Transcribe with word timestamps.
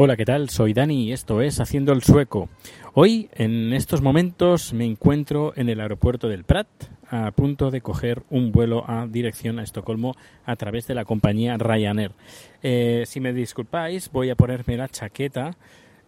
Hola, 0.00 0.16
¿qué 0.16 0.24
tal? 0.24 0.48
Soy 0.48 0.74
Dani 0.74 1.08
y 1.08 1.12
esto 1.12 1.42
es 1.42 1.58
Haciendo 1.58 1.92
el 1.92 2.04
Sueco. 2.04 2.48
Hoy, 2.94 3.28
en 3.34 3.72
estos 3.72 4.00
momentos, 4.00 4.72
me 4.72 4.84
encuentro 4.84 5.52
en 5.56 5.68
el 5.68 5.80
aeropuerto 5.80 6.28
del 6.28 6.44
Prat, 6.44 6.68
a 7.10 7.32
punto 7.32 7.72
de 7.72 7.80
coger 7.80 8.22
un 8.30 8.52
vuelo 8.52 8.84
a 8.88 9.08
dirección 9.08 9.58
a 9.58 9.64
Estocolmo 9.64 10.14
a 10.44 10.54
través 10.54 10.86
de 10.86 10.94
la 10.94 11.04
compañía 11.04 11.56
Ryanair. 11.58 12.12
Eh, 12.62 13.02
si 13.06 13.18
me 13.18 13.32
disculpáis, 13.32 14.08
voy 14.12 14.30
a 14.30 14.36
ponerme 14.36 14.76
la 14.76 14.88
chaqueta 14.88 15.56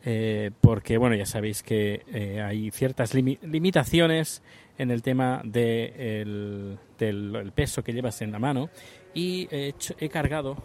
eh, 0.04 0.52
porque, 0.60 0.96
bueno, 0.96 1.16
ya 1.16 1.26
sabéis 1.26 1.64
que 1.64 2.04
eh, 2.12 2.40
hay 2.40 2.70
ciertas 2.70 3.12
limi- 3.12 3.40
limitaciones 3.42 4.40
en 4.78 4.92
el 4.92 5.02
tema 5.02 5.42
de 5.44 6.20
el- 6.22 6.78
del 6.96 7.34
el 7.34 7.50
peso 7.50 7.82
que 7.82 7.92
llevas 7.92 8.22
en 8.22 8.30
la 8.30 8.38
mano 8.38 8.70
y 9.14 9.48
he 9.50 10.08
cargado 10.10 10.56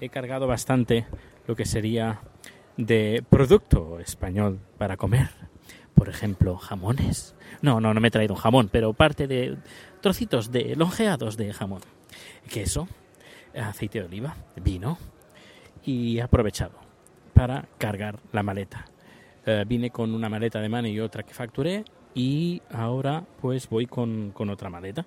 he 0.00 0.10
cargado 0.10 0.46
bastante 0.46 1.06
lo 1.48 1.56
que 1.56 1.64
sería 1.64 2.20
de 2.78 3.24
producto 3.28 3.98
español 3.98 4.60
para 4.78 4.96
comer. 4.96 5.28
Por 5.94 6.08
ejemplo, 6.08 6.56
jamones. 6.56 7.34
No, 7.60 7.80
no, 7.80 7.92
no 7.92 8.00
me 8.00 8.08
he 8.08 8.10
traído 8.10 8.34
un 8.34 8.40
jamón, 8.40 8.68
pero 8.72 8.94
parte 8.94 9.26
de 9.26 9.58
trocitos 10.00 10.50
de 10.52 10.76
longeados 10.76 11.36
de 11.36 11.52
jamón. 11.52 11.82
Queso, 12.48 12.88
aceite 13.54 13.98
de 13.98 14.06
oliva, 14.06 14.36
vino 14.56 14.96
y 15.84 16.20
aprovechado 16.20 16.78
para 17.34 17.66
cargar 17.78 18.20
la 18.32 18.44
maleta. 18.44 18.86
Eh, 19.44 19.64
vine 19.66 19.90
con 19.90 20.14
una 20.14 20.28
maleta 20.28 20.60
de 20.60 20.68
mano 20.68 20.88
y 20.88 21.00
otra 21.00 21.24
que 21.24 21.34
facturé 21.34 21.84
y 22.14 22.62
ahora 22.70 23.24
pues 23.40 23.68
voy 23.68 23.86
con, 23.86 24.30
con 24.30 24.50
otra 24.50 24.70
maleta. 24.70 25.04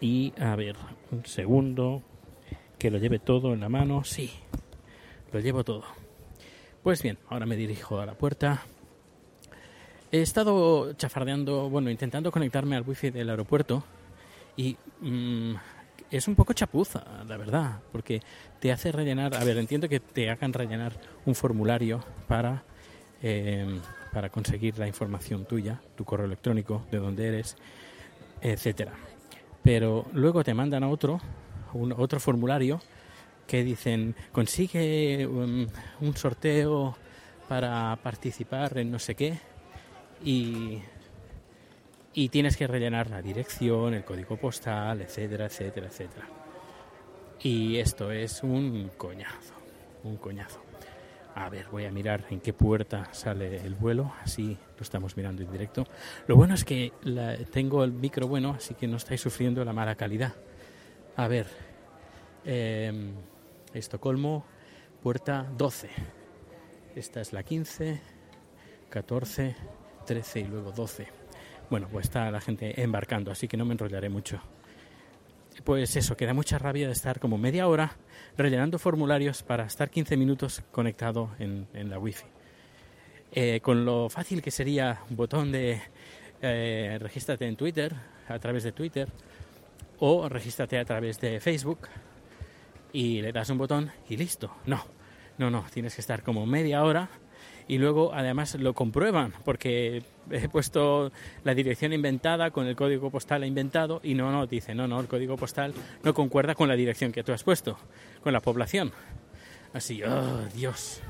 Y 0.00 0.32
a 0.40 0.56
ver, 0.56 0.76
un 1.12 1.26
segundo, 1.26 2.02
que 2.78 2.90
lo 2.90 2.98
lleve 2.98 3.18
todo 3.18 3.52
en 3.52 3.60
la 3.60 3.68
mano. 3.68 4.02
Sí, 4.02 4.30
lo 5.30 5.40
llevo 5.40 5.62
todo. 5.62 6.03
Pues 6.84 7.02
bien, 7.02 7.16
ahora 7.30 7.46
me 7.46 7.56
dirijo 7.56 7.98
a 7.98 8.04
la 8.04 8.12
puerta. 8.12 8.60
He 10.12 10.20
estado 10.20 10.92
chafardeando, 10.92 11.70
bueno, 11.70 11.88
intentando 11.88 12.30
conectarme 12.30 12.76
al 12.76 12.86
wifi 12.86 13.08
del 13.08 13.30
aeropuerto 13.30 13.82
y 14.54 14.76
mm, 15.00 15.54
es 16.10 16.28
un 16.28 16.34
poco 16.34 16.52
chapuza, 16.52 17.02
la 17.26 17.38
verdad, 17.38 17.80
porque 17.90 18.20
te 18.60 18.70
hace 18.70 18.92
rellenar, 18.92 19.34
a 19.34 19.42
ver, 19.44 19.56
entiendo 19.56 19.88
que 19.88 19.98
te 19.98 20.28
hagan 20.28 20.52
rellenar 20.52 20.92
un 21.24 21.34
formulario 21.34 22.04
para, 22.28 22.64
eh, 23.22 23.80
para 24.12 24.28
conseguir 24.28 24.78
la 24.78 24.86
información 24.86 25.46
tuya, 25.46 25.80
tu 25.96 26.04
correo 26.04 26.26
electrónico, 26.26 26.84
de 26.90 26.98
dónde 26.98 27.28
eres, 27.28 27.56
etcétera. 28.42 28.92
Pero 29.62 30.04
luego 30.12 30.44
te 30.44 30.52
mandan 30.52 30.84
a 30.84 30.90
otro, 30.90 31.18
un, 31.72 31.94
otro 31.96 32.20
formulario 32.20 32.82
que 33.46 33.64
dicen 33.64 34.14
consigue 34.32 35.26
um, 35.26 35.66
un 36.00 36.16
sorteo 36.16 36.96
para 37.48 37.96
participar 38.02 38.78
en 38.78 38.90
no 38.90 38.98
sé 38.98 39.14
qué 39.14 39.38
y, 40.24 40.80
y 42.12 42.28
tienes 42.28 42.56
que 42.56 42.66
rellenar 42.66 43.10
la 43.10 43.20
dirección, 43.20 43.94
el 43.94 44.04
código 44.04 44.36
postal, 44.36 45.02
etcétera, 45.02 45.46
etcétera, 45.46 45.86
etcétera. 45.88 46.26
Y 47.40 47.76
esto 47.76 48.10
es 48.10 48.42
un 48.42 48.90
coñazo, 48.96 49.54
un 50.04 50.16
coñazo. 50.16 50.62
A 51.34 51.48
ver, 51.48 51.66
voy 51.70 51.84
a 51.84 51.90
mirar 51.90 52.24
en 52.30 52.40
qué 52.40 52.52
puerta 52.52 53.12
sale 53.12 53.60
el 53.66 53.74
vuelo, 53.74 54.12
así 54.22 54.56
lo 54.76 54.82
estamos 54.82 55.16
mirando 55.16 55.42
en 55.42 55.50
directo. 55.50 55.84
Lo 56.28 56.36
bueno 56.36 56.54
es 56.54 56.64
que 56.64 56.92
tengo 57.50 57.82
el 57.82 57.92
micro 57.92 58.28
bueno, 58.28 58.54
así 58.56 58.74
que 58.74 58.86
no 58.86 58.96
estáis 58.96 59.20
sufriendo 59.20 59.64
la 59.64 59.72
mala 59.72 59.96
calidad. 59.96 60.32
A 61.16 61.26
ver, 61.26 61.48
eh, 62.44 63.12
Estocolmo, 63.74 64.44
puerta 65.02 65.50
12. 65.58 65.90
Esta 66.94 67.20
es 67.20 67.32
la 67.32 67.42
15, 67.42 68.00
14, 68.88 69.56
13 70.06 70.40
y 70.40 70.44
luego 70.44 70.70
12. 70.70 71.08
Bueno, 71.70 71.88
pues 71.90 72.06
está 72.06 72.30
la 72.30 72.40
gente 72.40 72.80
embarcando, 72.80 73.32
así 73.32 73.48
que 73.48 73.56
no 73.56 73.64
me 73.64 73.72
enrollaré 73.72 74.08
mucho. 74.08 74.40
Pues 75.64 75.96
eso, 75.96 76.16
queda 76.16 76.34
mucha 76.34 76.56
rabia 76.58 76.86
de 76.86 76.92
estar 76.92 77.18
como 77.18 77.36
media 77.36 77.66
hora 77.66 77.96
rellenando 78.36 78.78
formularios 78.78 79.42
para 79.42 79.64
estar 79.64 79.90
15 79.90 80.16
minutos 80.16 80.62
conectado 80.70 81.30
en, 81.40 81.66
la 81.90 81.98
wifi. 81.98 82.26
Eh, 83.32 83.60
con 83.60 83.84
lo 83.84 84.08
fácil 84.08 84.40
que 84.40 84.52
sería 84.52 85.00
un 85.10 85.16
botón 85.16 85.50
de 85.50 85.80
eh, 86.42 86.96
regístrate 87.00 87.48
en 87.48 87.56
Twitter, 87.56 87.92
a 88.28 88.38
través 88.38 88.62
de 88.62 88.70
Twitter, 88.70 89.08
o 89.98 90.28
regístrate 90.28 90.78
a 90.78 90.84
través 90.84 91.20
de 91.20 91.40
Facebook 91.40 91.88
y 92.94 93.20
le 93.20 93.32
das 93.32 93.50
un 93.50 93.58
botón 93.58 93.90
y 94.08 94.16
listo. 94.16 94.54
No, 94.66 94.82
no, 95.36 95.50
no, 95.50 95.66
tienes 95.74 95.96
que 95.96 96.00
estar 96.00 96.22
como 96.22 96.46
media 96.46 96.84
hora 96.84 97.10
y 97.66 97.78
luego 97.78 98.14
además 98.14 98.54
lo 98.54 98.72
comprueban 98.72 99.34
porque 99.44 100.04
he 100.30 100.48
puesto 100.48 101.10
la 101.42 101.54
dirección 101.54 101.92
inventada 101.92 102.52
con 102.52 102.66
el 102.66 102.76
código 102.76 103.10
postal 103.10 103.44
inventado 103.44 104.00
y 104.04 104.14
no, 104.14 104.30
no, 104.30 104.46
dice, 104.46 104.76
no, 104.76 104.86
no, 104.86 105.00
el 105.00 105.08
código 105.08 105.36
postal 105.36 105.74
no 106.04 106.14
concuerda 106.14 106.54
con 106.54 106.68
la 106.68 106.76
dirección 106.76 107.10
que 107.10 107.24
tú 107.24 107.32
has 107.32 107.42
puesto, 107.42 107.76
con 108.22 108.32
la 108.32 108.40
población. 108.40 108.92
Así, 109.72 110.00
oh, 110.04 110.46
Dios. 110.54 111.00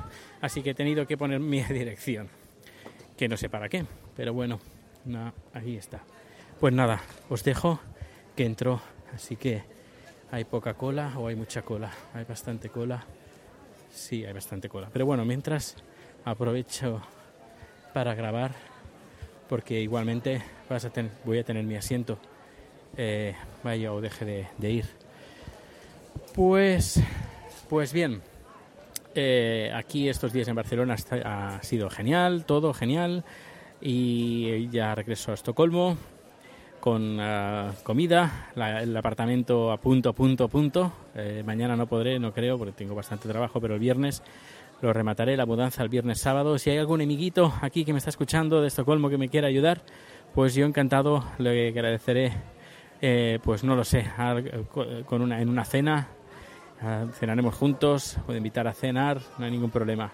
Así 0.41 0.63
que 0.63 0.71
he 0.71 0.75
tenido 0.75 1.07
que 1.07 1.19
poner 1.19 1.39
mi 1.39 1.63
dirección, 1.69 2.29
que 3.15 3.29
no 3.29 3.37
sé 3.37 3.51
para 3.51 3.69
qué, 3.69 3.85
pero 4.17 4.33
bueno, 4.33 4.59
no, 5.05 5.35
ahí 5.53 5.77
está. 5.77 6.03
Pues 6.59 6.73
nada, 6.73 7.03
os 7.29 7.45
dejo 7.45 7.79
que 8.35 8.47
entró, 8.47 8.81
así 9.13 9.37
que 9.37 9.74
hay 10.31 10.45
poca 10.45 10.75
cola 10.75 11.13
o 11.19 11.29
hay 11.29 11.37
mucha 11.37 11.63
cola, 11.63 11.91
hay 12.13 12.25
bastante 12.25 12.69
cola. 12.69 13.05
Sí, 13.93 14.25
hay 14.25 14.33
bastante 14.33 14.69
cola. 14.69 14.89
Pero 14.93 15.07
bueno, 15.07 15.25
mientras 15.25 15.77
aprovecho 16.25 17.01
para 17.93 18.15
grabar, 18.15 18.53
porque 19.49 19.81
igualmente 19.81 20.43
vas 20.69 20.85
a 20.85 20.91
ten- 20.91 21.11
voy 21.25 21.39
a 21.39 21.45
tener 21.45 21.65
mi 21.65 21.77
asiento, 21.77 22.19
eh, 22.97 23.35
vaya 23.63 23.93
o 23.93 24.01
deje 24.01 24.49
de, 24.59 24.71
ir. 24.71 24.87
Pues, 26.35 27.01
pues 27.69 27.93
bien, 27.93 28.21
eh, 29.15 29.71
aquí 29.75 30.09
estos 30.09 30.33
días 30.33 30.49
en 30.49 30.57
Barcelona 30.57 30.97
ha 31.25 31.63
sido 31.63 31.89
genial, 31.91 32.45
todo 32.45 32.75
genial, 32.75 33.25
y 33.81 34.69
ya 34.71 34.95
regreso 34.95 35.31
a 35.31 35.35
Estocolmo 35.35 35.97
con 36.85 37.17
ah, 37.19 37.73
comida, 37.83 38.51
la- 38.57 38.83
el 38.83 38.95
apartamento 38.95 39.73
a 39.73 39.79
punto, 39.79 40.13
punto, 40.13 40.49
punto. 40.49 40.93
Eh, 41.15 41.43
mañana 41.43 41.77
no 41.77 41.87
podré, 41.87 42.19
no 42.19 42.35
creo, 42.35 42.59
porque 42.59 42.73
tengo 42.73 42.95
bastante 42.95 43.27
trabajo, 43.27 43.59
pero 43.59 43.73
el 43.73 43.81
viernes 43.81 44.23
lo 44.83 44.93
remataré 44.93 45.35
la 45.35 45.47
mudanza 45.47 45.83
el 45.83 45.89
viernes 45.89 46.21
sábado. 46.21 46.59
Si 46.59 46.69
hay 46.69 46.77
algún 46.77 47.01
amiguito 47.01 47.55
aquí 47.63 47.87
que 47.87 47.95
me 47.95 47.99
está 48.01 48.11
escuchando 48.11 48.61
de 48.61 48.69
Estocolmo 48.69 49.09
que 49.09 49.17
me 49.17 49.31
quiera 49.31 49.49
ayudar, 49.49 49.81
pues 50.35 50.55
yo 50.55 50.67
encantado 50.67 51.25
le 51.39 51.69
agradeceré, 51.69 52.33
eh, 53.01 53.39
pues 53.43 53.65
no 53.65 53.77
lo 53.77 53.85
sé, 53.85 54.05
con 55.07 55.23
una, 55.23 55.41
en 55.41 55.49
una 55.49 55.65
cena. 55.65 56.09
Ah, 56.83 57.07
cenaremos 57.15 57.55
juntos, 57.55 58.19
puedo 58.27 58.37
invitar 58.37 58.69
a 58.69 58.75
cenar, 58.75 59.23
no 59.39 59.47
hay 59.47 59.51
ningún 59.53 59.71
problema. 59.71 60.13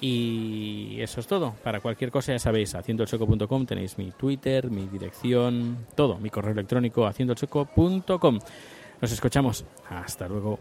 Y 0.00 1.00
eso 1.00 1.20
es 1.20 1.26
todo. 1.26 1.54
Para 1.62 1.80
cualquier 1.80 2.10
cosa 2.10 2.32
ya 2.32 2.38
sabéis, 2.38 2.74
haciendoelseco.com 2.74 3.66
tenéis 3.66 3.98
mi 3.98 4.12
Twitter, 4.12 4.70
mi 4.70 4.86
dirección, 4.86 5.86
todo, 5.94 6.18
mi 6.18 6.30
correo 6.30 6.52
electrónico 6.52 7.06
haciendoelseco.com. 7.06 8.38
Nos 9.00 9.12
escuchamos. 9.12 9.64
Hasta 9.88 10.28
luego. 10.28 10.58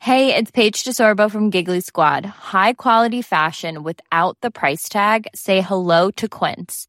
Hey, 0.00 0.34
it's 0.36 0.50
Paige 0.50 0.84
DeSorbo 0.84 1.30
from 1.30 1.50
Giggly 1.50 1.80
Squad. 1.80 2.26
High 2.26 2.74
quality 2.74 3.22
fashion 3.22 3.82
without 3.82 4.36
the 4.42 4.50
price 4.50 4.86
tag. 4.90 5.26
Say 5.34 5.62
hello 5.62 6.10
to 6.10 6.28
Quince. 6.28 6.88